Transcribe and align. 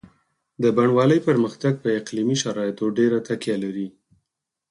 د 0.63 0.65
بڼوالۍ 0.77 1.19
پرمختګ 1.27 1.73
په 1.83 1.89
اقلیمي 1.99 2.37
شرایطو 2.43 2.85
ډېره 2.97 3.17
تکیه 3.27 3.57
لري. 3.63 3.87